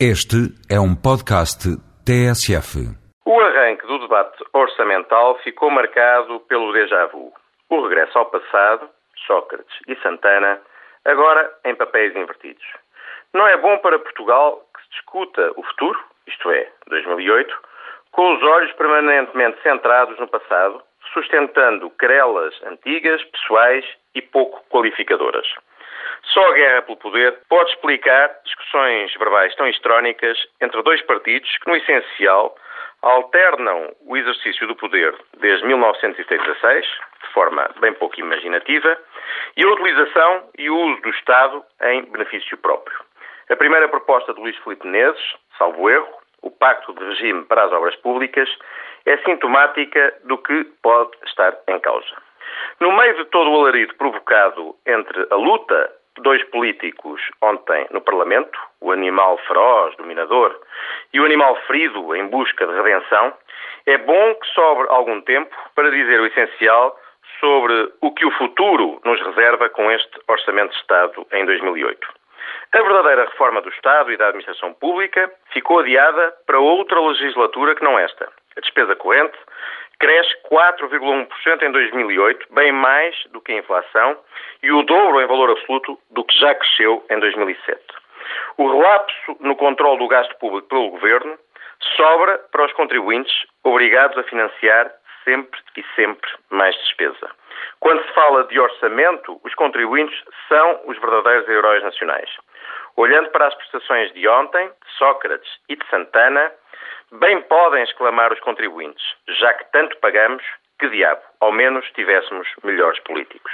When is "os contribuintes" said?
92.66-93.32, 99.42-100.22, 108.32-109.04